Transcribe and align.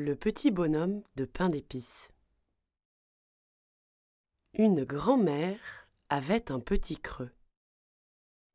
Le 0.00 0.14
petit 0.14 0.52
bonhomme 0.52 1.02
de 1.16 1.24
pain 1.24 1.48
d'épices. 1.48 2.12
Une 4.52 4.84
grand-mère 4.84 5.88
avait 6.08 6.52
un 6.52 6.60
petit 6.60 7.00
creux. 7.00 7.32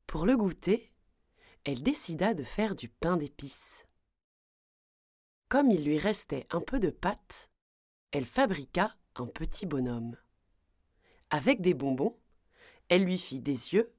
Pour 0.07 0.25
le 0.25 0.37
goûter, 0.37 0.93
elle 1.65 1.83
décida 1.83 2.33
de 2.33 2.45
faire 2.45 2.75
du 2.75 2.87
pain 2.87 3.17
d'épices. 3.17 3.85
Comme 5.49 5.69
il 5.69 5.83
lui 5.83 5.97
restait 5.97 6.47
un 6.49 6.61
peu 6.61 6.79
de 6.79 6.91
pâte, 6.91 7.49
elle 8.11 8.25
fabriqua 8.25 8.95
un 9.15 9.27
petit 9.27 9.65
bonhomme. 9.65 10.15
Avec 11.29 11.59
des 11.59 11.73
bonbons, 11.73 12.17
elle 12.87 13.03
lui 13.03 13.17
fit 13.17 13.41
des 13.41 13.73
yeux, 13.73 13.93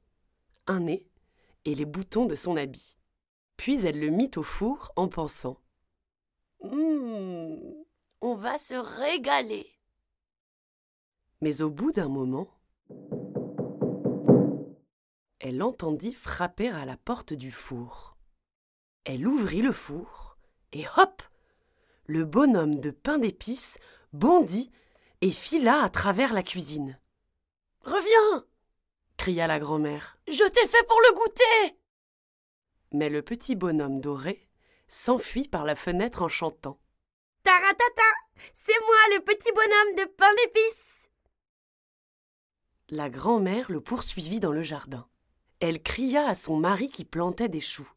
un 0.67 0.81
nez 0.81 1.07
et 1.67 1.75
les 1.75 1.85
boutons 1.85 2.25
de 2.25 2.37
son 2.37 2.57
habit. 2.57 2.97
Puis 3.59 3.85
elle 3.85 4.01
le 4.01 4.09
mit 4.09 4.31
au 4.37 4.43
four 4.43 4.93
en 4.97 5.09
pensant 5.09 5.61
Mmh, 6.65 7.57
on 8.23 8.35
va 8.35 8.57
se 8.59 8.75
régaler. 8.75 9.71
Mais 11.41 11.61
au 11.61 11.69
bout 11.69 11.93
d'un 11.93 12.09
moment, 12.09 12.49
elle 15.41 15.63
entendit 15.63 16.15
frapper 16.15 16.71
à 16.71 16.87
la 16.87 16.97
porte 16.97 17.35
du 17.35 17.53
four. 17.53 18.17
Elle 19.05 19.27
ouvrit 19.27 19.61
le 19.61 19.73
four 19.73 20.39
et 20.73 20.87
hop 20.97 21.23
Le 22.07 22.25
bonhomme 22.25 22.81
de 22.81 22.91
pain 22.91 23.19
d'épices 23.19 23.79
bondit 24.15 24.71
et 25.21 25.31
fila 25.31 25.83
à 25.83 25.91
travers 25.91 26.33
la 26.33 26.43
cuisine. 26.43 26.99
Reviens 27.83 28.47
cria 29.19 29.47
la 29.47 29.59
grand-mère. 29.59 30.19
Je 30.29 30.49
t'ai 30.51 30.67
fait 30.67 30.87
pour 30.87 31.01
le 31.01 31.15
goûter 31.15 31.79
Mais 32.93 33.11
le 33.11 33.21
petit 33.21 33.55
bonhomme 33.55 34.01
doré 34.01 34.49
s'enfuit 34.89 35.49
par 35.49 35.65
la 35.65 35.75
fenêtre 35.75 36.23
en 36.23 36.29
chantant. 36.29 36.79
Taratata 37.43 38.03
C'est 38.53 38.79
moi 38.81 39.17
le 39.17 39.25
petit 39.25 39.51
bonhomme 39.53 39.97
de 39.97 40.13
pain 40.13 40.33
d'épices 40.37 41.11
La 42.89 43.09
grand-mère 43.11 43.71
le 43.71 43.81
poursuivit 43.81 44.41
dans 44.41 44.53
le 44.53 44.63
jardin. 44.63 45.07
Elle 45.61 45.83
cria 45.83 46.27
à 46.27 46.35
son 46.35 46.57
mari 46.57 46.91
qui 46.91 47.05
plantait 47.05 47.49
des 47.49 47.61
choux. 47.61 47.91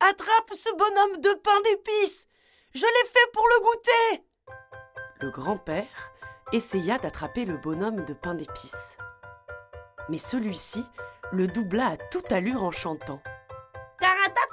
Attrape 0.00 0.52
ce 0.52 0.70
bonhomme 0.76 1.20
de 1.20 1.34
pain 1.40 1.60
d'épices 1.64 2.26
Je 2.72 2.86
l'ai 2.86 3.08
fait 3.08 3.32
pour 3.32 3.46
le 3.46 3.60
goûter 3.62 4.24
Le 5.20 5.30
grand-père 5.30 6.12
essaya 6.52 6.98
d'attraper 6.98 7.44
le 7.44 7.56
bonhomme 7.56 8.04
de 8.04 8.14
pain 8.14 8.34
d'épices. 8.34 8.96
Mais 10.08 10.18
celui-ci 10.18 10.84
le 11.32 11.46
doubla 11.46 11.90
à 11.90 11.96
toute 11.96 12.32
allure 12.32 12.64
en 12.64 12.72
chantant. 12.72 13.22
Taratata 14.00 14.49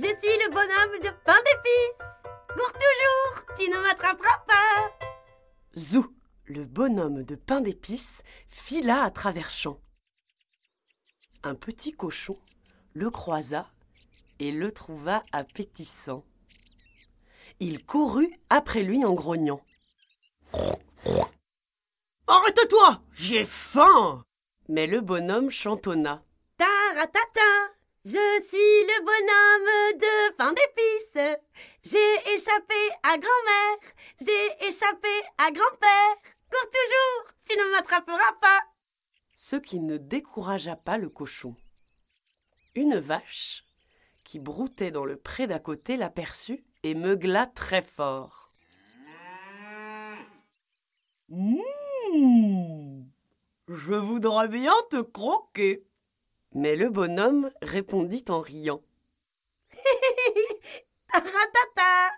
Je 0.00 0.02
suis 0.02 0.38
le 0.44 0.50
bonhomme 0.50 1.00
de 1.02 1.10
pain 1.24 1.34
d'épices 1.34 2.30
Cours 2.56 2.72
toujours 2.72 3.56
Tu 3.56 3.68
ne 3.68 3.82
m'attraperas 3.82 4.38
pas 4.46 4.92
Zou 5.76 6.06
Le 6.44 6.64
bonhomme 6.64 7.24
de 7.24 7.34
pain 7.34 7.60
d'épices 7.60 8.22
fila 8.46 9.02
à 9.02 9.10
travers 9.10 9.50
champs. 9.50 9.80
Un 11.42 11.56
petit 11.56 11.90
cochon 11.90 12.38
le 12.94 13.10
croisa 13.10 13.66
et 14.38 14.52
le 14.52 14.70
trouva 14.70 15.24
appétissant. 15.32 16.22
Il 17.58 17.84
courut 17.84 18.30
après 18.50 18.82
lui 18.82 19.04
en 19.04 19.14
grognant. 19.14 19.60
Arrête-toi 22.28 23.00
J'ai 23.14 23.44
faim 23.44 24.22
Mais 24.68 24.86
le 24.86 25.00
bonhomme 25.00 25.50
chantonna. 25.50 26.22
Taratata 26.56 27.67
Je 28.10 28.42
suis 28.42 28.56
le 28.56 29.04
bonhomme 29.04 29.98
de 29.98 30.34
pain 30.36 30.54
d'épices 30.54 31.38
J'ai 31.84 32.32
échappé 32.32 32.74
à 33.02 33.18
grand-mère 33.18 33.92
J'ai 34.18 34.66
échappé 34.66 35.08
à 35.36 35.50
grand-père 35.50 36.16
Cours 36.50 36.70
toujours 36.70 37.34
Tu 37.44 37.58
ne 37.58 37.70
m'attraperas 37.70 38.32
pas 38.40 38.62
Ce 39.34 39.56
qui 39.56 39.80
ne 39.80 39.98
découragea 39.98 40.74
pas 40.74 40.96
le 40.96 41.10
cochon. 41.10 41.54
Une 42.74 42.98
vache, 42.98 43.64
qui 44.24 44.38
broutait 44.38 44.90
dans 44.90 45.04
le 45.04 45.18
pré 45.18 45.46
d'à 45.46 45.58
côté, 45.58 45.98
l'aperçut 45.98 46.64
et 46.84 46.94
meugla 46.94 47.44
très 47.44 47.82
fort. 47.82 48.50
Mmh, 51.28 51.60
je 53.68 53.94
voudrais 53.94 54.48
bien 54.48 54.72
te 54.90 55.02
croquer. 55.02 55.84
Mais 56.54 56.76
le 56.76 56.88
bonhomme 56.88 57.50
répondit 57.62 58.24
en 58.28 58.40
riant. 58.40 58.80
Taratata 61.12 62.10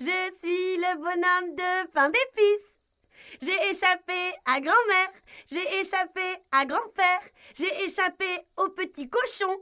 Je 0.00 0.34
suis 0.38 0.76
le 0.76 0.96
bonhomme 0.96 1.54
de 1.54 1.90
pain 1.92 2.10
d'épices. 2.10 2.78
J'ai 3.42 3.70
échappé 3.70 4.34
à 4.46 4.60
grand-mère, 4.60 5.10
j'ai 5.50 5.80
échappé 5.80 6.36
à 6.52 6.64
grand-père, 6.64 7.20
j'ai 7.54 7.84
échappé 7.84 8.38
au 8.56 8.68
petit 8.70 9.08
cochon. 9.08 9.56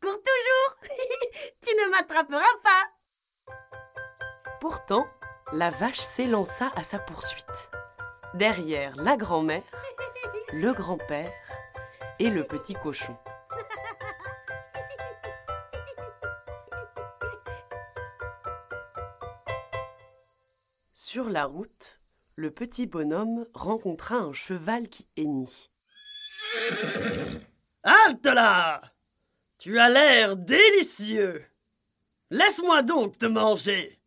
Cours 0.00 0.18
toujours 0.18 0.88
Tu 1.62 1.74
ne 1.74 1.90
m'attraperas 1.90 2.56
pas 2.62 2.86
Pourtant, 4.60 5.06
la 5.52 5.70
vache 5.70 6.00
s'élança 6.00 6.72
à 6.76 6.84
sa 6.84 6.98
poursuite. 6.98 7.46
Derrière 8.34 8.96
la 8.96 9.16
grand-mère, 9.16 9.62
le 10.52 10.72
grand-père 10.72 11.32
et 12.18 12.30
le 12.30 12.44
petit 12.44 12.74
cochon. 12.74 13.16
Sur 21.12 21.28
la 21.28 21.44
route, 21.44 22.00
le 22.36 22.50
petit 22.50 22.86
bonhomme 22.86 23.44
rencontra 23.52 24.14
un 24.16 24.32
cheval 24.32 24.88
qui 24.88 25.06
hennit. 25.18 25.70
Halte 27.82 28.24
là 28.24 28.80
Tu 29.58 29.78
as 29.78 29.90
l'air 29.90 30.38
délicieux 30.38 31.44
Laisse-moi 32.30 32.80
donc 32.80 33.18
te 33.18 33.26
manger 33.26 33.98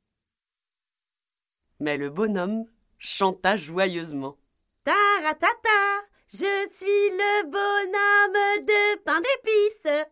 Mais 1.79 1.97
le 1.97 2.09
bonhomme 2.09 2.65
chanta 2.97 3.55
joyeusement. 3.55 4.35
Taratata 4.83 6.07
Je 6.27 6.69
suis 6.73 6.87
le 6.87 7.43
bonhomme 7.43 8.65
de 8.65 8.97
pain 9.03 9.21
d'épices. 9.21 10.07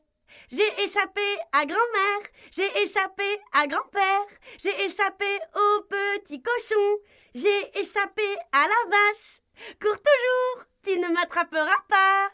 J'ai 0.56 0.84
échappé 0.84 1.22
à 1.52 1.66
grand-mère, 1.66 2.28
j'ai 2.52 2.84
échappé 2.84 3.24
à 3.54 3.66
grand-père, 3.66 4.22
j'ai 4.60 4.84
échappé 4.84 5.26
au 5.56 5.82
petit 5.90 6.44
cochon, 6.44 6.98
j'ai 7.34 7.80
échappé 7.80 8.22
à 8.52 8.68
la 8.68 8.90
vache. 8.92 9.40
Cours 9.82 9.98
toujours, 9.98 10.66
tu 10.84 11.00
ne 11.00 11.12
m'attraperas 11.12 11.82
pas. 11.90 12.30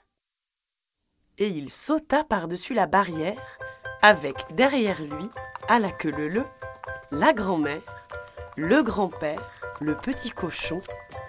Et 1.37 1.47
il 1.47 1.69
sauta 1.69 2.25
par-dessus 2.25 2.73
la 2.73 2.87
barrière, 2.87 3.39
avec 4.01 4.35
derrière 4.53 5.01
lui, 5.01 5.29
à 5.69 5.79
la 5.79 5.91
queue 5.91 6.11
leu 6.11 6.43
la 7.11 7.31
grand-mère, 7.31 7.81
le 8.57 8.83
grand-père, 8.83 9.49
le 9.79 9.95
petit 9.95 10.31
cochon, 10.31 10.81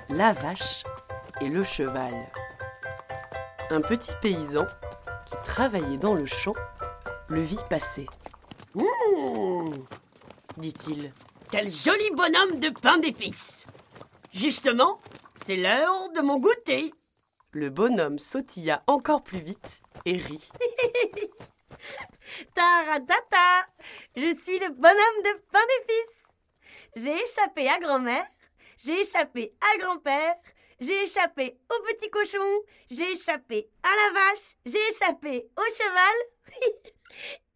la 0.09 0.33
vache 0.33 0.83
et 1.41 1.49
le 1.51 1.63
cheval. 1.63 2.15
Un 3.71 3.81
petit 3.81 4.11
paysan 4.21 4.67
qui 5.27 5.37
travaillait 5.45 5.97
dans 5.97 6.15
le 6.15 6.27
champ 6.27 6.55
le 7.31 7.43
vit 7.43 7.65
passer. 7.69 8.07
Mmh, 8.75 9.71
dit-il. 10.57 11.13
quel 11.51 11.73
joli 11.73 12.11
bonhomme 12.11 12.59
de 12.59 12.71
pain 12.71 12.99
d'épices. 12.99 13.67
Justement, 14.35 14.99
C'est 15.37 15.57
l'heure 15.57 16.11
de 16.13 16.21
mon 16.21 16.39
goûter. 16.39 16.93
Le 17.53 17.71
bonhomme 17.71 18.19
sautilla 18.19 18.83
encore 18.87 19.23
plus 19.23 19.41
vite 19.41 19.81
et 20.05 20.17
rit. 20.17 20.51
Taratata 22.55 23.67
Je 24.17 24.35
suis 24.35 24.59
le 24.59 24.69
bonhomme 24.69 25.23
de 25.25 25.41
pain 25.51 25.65
d'épices. 25.69 26.25
J'ai 26.97 27.23
échappé 27.23 27.69
à 27.69 27.79
grand-mère, 27.79 28.27
j'ai 28.77 29.01
échappé 29.01 29.55
à 29.61 29.79
grand-père, 29.79 30.35
j'ai 30.81 31.05
échappé 31.05 31.59
au 31.71 31.83
petit 31.85 32.11
cochon, 32.11 32.61
j'ai 32.91 33.13
échappé 33.13 33.71
à 33.83 33.89
la 33.89 34.21
vache, 34.21 34.57
j'ai 34.67 34.87
échappé 34.89 35.49
au 35.57 35.75
cheval. 35.75 36.93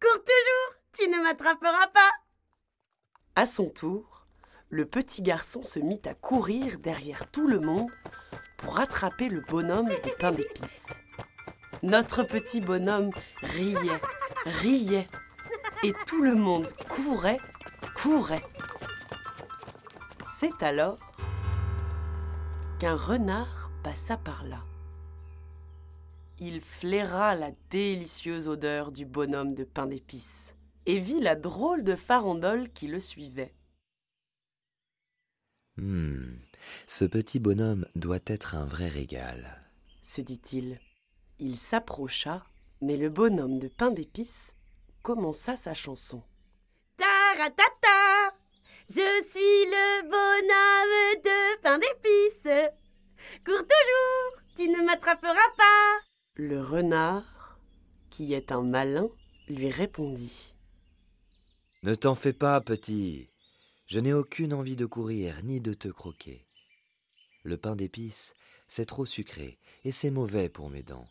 Cours 0.01 0.23
toujours, 0.23 0.81
tu 0.93 1.07
ne 1.09 1.23
m'attraperas 1.23 1.87
pas. 1.87 2.11
À 3.35 3.45
son 3.45 3.69
tour, 3.69 4.25
le 4.69 4.85
petit 4.85 5.21
garçon 5.21 5.63
se 5.63 5.79
mit 5.79 6.01
à 6.05 6.13
courir 6.13 6.79
derrière 6.79 7.29
tout 7.31 7.47
le 7.47 7.59
monde 7.59 7.91
pour 8.57 8.79
attraper 8.79 9.29
le 9.29 9.41
bonhomme 9.41 9.89
de 9.89 10.11
pain 10.17 10.31
d'épices. 10.31 10.93
Notre 11.83 12.23
petit 12.23 12.61
bonhomme 12.61 13.11
riait, 13.41 14.01
riait, 14.45 15.07
et 15.83 15.93
tout 16.07 16.21
le 16.21 16.35
monde 16.35 16.67
courait, 16.89 17.39
courait. 17.95 18.45
C'est 20.37 20.63
alors 20.63 20.97
qu'un 22.79 22.95
renard 22.95 23.69
passa 23.83 24.17
par 24.17 24.43
là. 24.43 24.63
Il 26.39 26.59
flaira 26.59 27.33
la 27.35 27.51
délicieuse 27.69 28.49
odeur 28.49 28.91
du 28.91 29.05
bonhomme 29.05 29.55
de 29.55 29.63
pain 29.63 29.87
d'épices 29.87 30.55
et 30.85 30.99
vit 30.99 31.21
la 31.21 31.35
drôle 31.35 31.83
de 31.83 31.95
farandole 31.95 32.69
qui 32.73 32.87
le 32.87 32.99
suivait. 32.99 33.53
Hmm, 35.77 36.35
ce 36.87 37.05
petit 37.05 37.39
bonhomme 37.39 37.85
doit 37.95 38.19
être 38.25 38.55
un 38.55 38.65
vrai 38.65 38.89
régal, 38.89 39.61
se 40.01 40.21
dit-il. 40.21 40.79
Il 41.39 41.57
s'approcha, 41.57 42.45
mais 42.81 42.97
le 42.97 43.09
bonhomme 43.09 43.59
de 43.59 43.67
pain 43.67 43.91
d'épices 43.91 44.55
commença 45.03 45.55
sa 45.55 45.73
chanson. 45.73 46.21
Taratata 46.97 48.35
Je 48.89 49.23
suis 49.27 49.65
le 49.69 50.01
bonhomme 50.03 51.21
de 51.23 51.61
pain 51.61 51.77
d'épices. 51.77 52.71
Cours 53.45 53.57
toujours, 53.57 54.41
tu 54.55 54.69
ne 54.69 54.85
m'attraperas 54.85 55.51
pas. 55.57 56.04
Le 56.37 56.61
renard, 56.61 57.57
qui 58.09 58.33
est 58.33 58.51
un 58.51 58.61
malin, 58.61 59.07
lui 59.47 59.69
répondit. 59.69 60.53
Ne 61.81 61.95
t'en 61.95 62.13
fais 62.13 62.33
pas, 62.33 62.59
petit. 62.59 63.29
Je 63.87 64.01
n'ai 64.01 64.11
aucune 64.11 64.53
envie 64.53 64.75
de 64.75 64.85
courir 64.85 65.41
ni 65.45 65.61
de 65.61 65.73
te 65.73 65.87
croquer. 65.87 66.45
Le 67.43 67.55
pain 67.55 67.77
d'épices, 67.77 68.33
c'est 68.67 68.85
trop 68.85 69.05
sucré 69.05 69.59
et 69.85 69.93
c'est 69.93 70.09
mauvais 70.09 70.49
pour 70.49 70.69
mes 70.69 70.83
dents. 70.83 71.07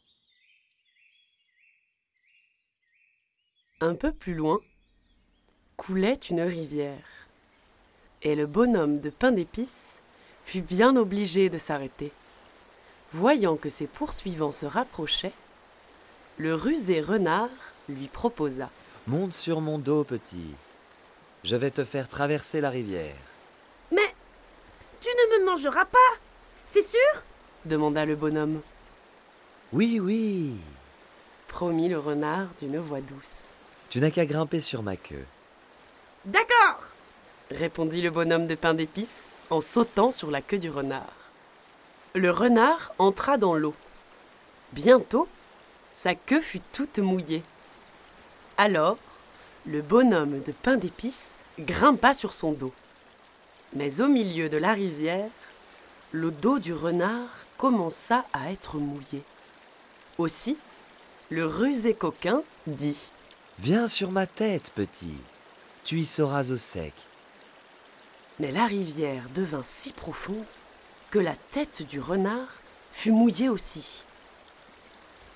Un 3.81 3.95
peu 3.95 4.13
plus 4.13 4.35
loin, 4.35 4.61
coulait 5.77 6.21
une 6.29 6.43
rivière, 6.43 7.29
et 8.21 8.35
le 8.35 8.47
bonhomme 8.47 9.01
de 9.01 9.09
pain 9.09 9.33
d'épices 9.33 10.03
fut 10.45 10.63
bien 10.63 10.97
obligé 10.97 11.49
de 11.49 11.57
s'arrêter. 11.57 12.13
Voyant 13.15 13.57
que 13.57 13.69
ses 13.69 13.87
poursuivants 13.87 14.53
se 14.53 14.67
rapprochaient, 14.67 15.33
le 16.37 16.55
rusé 16.55 17.01
renard 17.01 17.49
lui 17.89 18.09
proposa. 18.09 18.71
Monte 19.07 19.33
sur 19.33 19.61
mon 19.61 19.79
dos, 19.79 20.03
petit. 20.05 20.55
Je 21.45 21.55
vais 21.55 21.71
te 21.71 21.85
faire 21.85 22.09
traverser 22.09 22.61
la 22.61 22.71
rivière. 22.71 23.15
Mais 23.93 24.15
tu 25.01 25.09
ne 25.09 25.39
me 25.39 25.47
mangeras 25.47 25.85
pas, 25.85 25.99
c'est 26.65 26.87
sûr? 26.87 27.01
demanda 27.65 28.05
le 28.05 28.17
bonhomme. 28.17 28.61
Oui, 29.73 30.01
oui. 30.01 30.55
Promit 31.49 31.89
le 31.89 31.99
renard 31.99 32.49
d'une 32.61 32.79
voix 32.79 33.01
douce. 33.01 33.53
Tu 33.91 34.01
n'as 34.01 34.11
qu'à 34.11 34.27
grimper 34.27 34.61
sur 34.61 34.83
ma 34.83 34.97
queue. 34.97 35.25
D'accord 36.25 36.83
répondit 37.51 38.03
le 38.03 38.11
bonhomme 38.11 38.47
de 38.47 38.55
pain 38.55 38.75
d'épices 38.75 39.31
en 39.51 39.61
sautant 39.61 40.11
sur 40.11 40.31
la 40.31 40.41
queue 40.41 40.59
du 40.59 40.71
renard. 40.71 41.24
Le 42.17 42.31
renard 42.31 42.93
entra 43.01 43.39
dans 43.39 43.55
l'eau. 43.55 43.75
Bientôt, 44.73 45.27
sa 45.93 46.15
queue 46.15 46.41
fut 46.41 46.61
toute 46.73 47.01
mouillée. 47.01 47.43
Alors, 48.57 48.99
le 49.67 49.83
bonhomme 49.83 50.41
de 50.41 50.53
pain 50.53 50.77
d'épices 50.77 51.35
grimpa 51.59 52.15
sur 52.15 52.33
son 52.33 52.53
dos. 52.53 52.73
Mais 53.73 54.01
au 54.01 54.07
milieu 54.07 54.49
de 54.49 54.57
la 54.57 54.75
rivière, 54.75 55.29
le 56.13 56.31
dos 56.31 56.61
du 56.61 56.73
renard 56.73 57.31
commença 57.59 58.25
à 58.33 58.53
être 58.53 58.79
mouillé. 58.79 59.25
Aussi, 60.17 60.57
le 61.31 61.45
rusé 61.45 61.95
coquin 61.95 62.43
dit 62.69 63.11
Viens 63.59 63.89
sur 63.89 64.13
ma 64.13 64.29
tête, 64.29 64.71
petit. 64.77 65.17
Tu 65.83 65.99
y 65.99 66.07
seras 66.07 66.53
au 66.53 66.59
sec. 66.59 66.95
Mais 68.39 68.53
la 68.53 68.67
rivière 68.67 69.25
devint 69.35 69.65
si 69.65 69.91
profonde 69.91 70.45
que 71.15 71.21
la 71.21 71.37
tête 71.53 71.87
du 71.89 72.01
renard 72.01 72.49
fut 72.93 73.13
mouillée 73.13 73.49
aussi. 73.49 74.05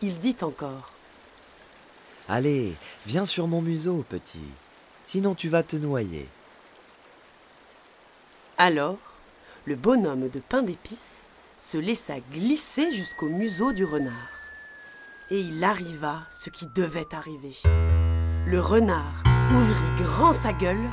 Il 0.02 0.18
dit 0.18 0.34
encore 0.42 0.90
Allez, 2.28 2.74
viens 3.06 3.24
sur 3.24 3.46
mon 3.46 3.62
museau, 3.62 4.04
petit. 4.08 4.42
Sinon 5.04 5.36
tu 5.36 5.48
vas 5.48 5.62
te 5.62 5.76
noyer. 5.76 6.26
Alors, 8.56 8.98
le 9.66 9.76
bonhomme 9.76 10.28
de 10.28 10.40
pain 10.40 10.62
d'épices 10.62 11.26
se 11.60 11.78
laissa 11.78 12.18
glisser 12.32 12.90
jusqu'au 12.90 13.28
museau 13.28 13.72
du 13.72 13.84
renard. 13.84 14.32
Et 15.30 15.38
il 15.38 15.62
arriva 15.62 16.22
ce 16.32 16.50
qui 16.50 16.66
devait 16.74 17.14
arriver. 17.14 17.54
Le 18.48 18.58
renard 18.58 19.22
ouvrit 19.54 20.02
grand 20.02 20.32
sa 20.32 20.52
gueule 20.52 20.90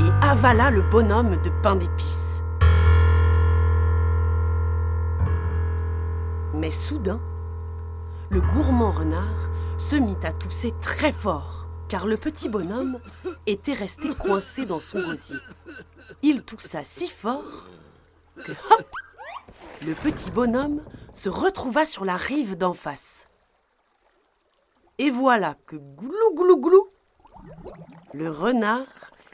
et 0.00 0.26
avala 0.26 0.70
le 0.70 0.80
bonhomme 0.80 1.36
de 1.42 1.50
pain 1.62 1.76
d'épices. 1.76 2.31
Mais 6.62 6.70
soudain, 6.70 7.20
le 8.30 8.40
gourmand 8.40 8.92
renard 8.92 9.50
se 9.78 9.96
mit 9.96 10.14
à 10.22 10.32
tousser 10.32 10.72
très 10.80 11.10
fort, 11.10 11.66
car 11.88 12.06
le 12.06 12.16
petit 12.16 12.48
bonhomme 12.48 13.00
était 13.46 13.72
resté 13.72 14.14
coincé 14.14 14.64
dans 14.64 14.78
son 14.78 15.02
gosier. 15.02 15.34
Il 16.22 16.44
toussa 16.44 16.84
si 16.84 17.08
fort 17.08 17.66
que 18.36 18.52
hop 18.52 18.88
Le 19.84 19.94
petit 19.94 20.30
bonhomme 20.30 20.84
se 21.12 21.28
retrouva 21.28 21.84
sur 21.84 22.04
la 22.04 22.16
rive 22.16 22.56
d'en 22.56 22.74
face. 22.74 23.28
Et 24.98 25.10
voilà 25.10 25.56
que 25.66 25.74
glou 25.74 26.32
glou 26.32 26.60
glou 26.60 26.88
le 28.14 28.30
renard, 28.30 28.86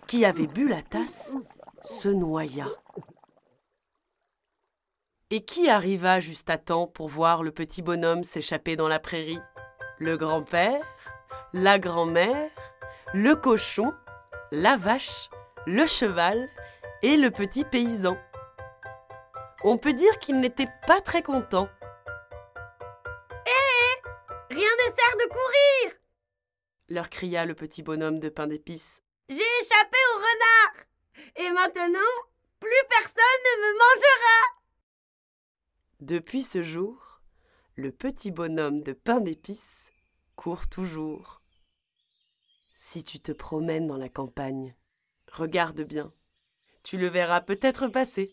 qui 0.07 0.25
avait 0.25 0.47
bu 0.47 0.67
la 0.67 0.81
tasse, 0.81 1.37
se 1.83 2.09
noya. 2.09 2.69
Et 5.31 5.45
qui 5.45 5.69
arriva 5.69 6.21
juste 6.21 6.49
à 6.49 6.57
temps 6.57 6.87
pour 6.87 7.09
voir 7.09 7.43
le 7.43 7.51
petit 7.51 7.83
bonhomme 7.83 8.25
s'échapper 8.25 8.77
dans 8.77 8.89
la 8.89 8.99
prairie? 8.99 9.41
Le 9.99 10.17
grand-père, 10.17 10.83
la 11.53 11.79
grand-mère, 11.79 12.51
le 13.13 13.37
cochon, 13.37 13.93
la 14.51 14.77
vache, 14.77 15.29
le 15.67 15.87
cheval 15.87 16.49
et 17.03 17.17
le 17.17 17.31
petit 17.31 17.65
paysan. 17.65 18.17
On 19.65 19.77
peut 19.77 19.93
dire 19.93 20.19
qu'il 20.19 20.41
n'était 20.41 20.69
pas 20.87 21.01
très 21.01 21.23
content. 21.23 21.69
Hé 23.47 24.03
Rien 24.51 24.61
ne 24.61 24.93
sert 24.93 25.17
de 25.19 25.29
courir 25.29 25.99
leur 26.89 27.11
cria 27.11 27.45
le 27.45 27.55
petit 27.55 27.83
bonhomme 27.83 28.19
de 28.19 28.29
pain 28.29 28.47
d'épices. 28.47 29.03
J'ai 29.29 29.37
échappé 29.37 29.99
au 30.15 30.17
renard 30.17 30.85
Et 31.37 31.51
maintenant, 31.51 32.15
plus 32.61 32.85
personne 32.89 33.43
ne 33.45 33.63
me 33.63 33.79
mangera 33.79 34.58
Depuis 36.01 36.45
ce 36.45 36.63
jour, 36.63 37.21
le 37.75 37.91
petit 37.91 38.31
bonhomme 38.31 38.83
de 38.83 38.93
pain 38.93 39.19
d'épices 39.19 39.91
court 40.37 40.69
toujours. 40.69 41.43
Si 42.77 43.03
tu 43.03 43.19
te 43.19 43.33
promènes 43.33 43.89
dans 43.89 43.97
la 43.97 44.09
campagne, 44.09 44.77
regarde 45.33 45.81
bien. 45.81 46.13
Tu 46.85 46.99
le 46.99 47.09
verras 47.09 47.41
peut-être 47.41 47.89
passer. 47.89 48.33